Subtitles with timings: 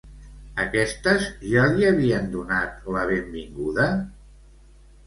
[0.63, 3.91] Aquestes ja li havien donat la benvinguda?